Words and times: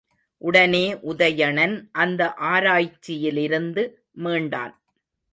உடனே 0.41 0.93
உதயணன் 1.01 1.75
அந்த 1.91 2.33
ஆராய்ச்சியிலிருந்து 2.33 3.83
மீண்டான். 4.23 4.73